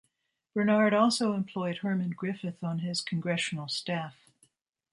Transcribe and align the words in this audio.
Bernard 0.55 0.95
also 0.95 1.33
employed 1.33 1.77
Herman 1.77 2.09
Griffith 2.09 2.63
on 2.63 2.79
his 2.79 3.01
congressional 3.01 3.67
staff. 3.67 4.15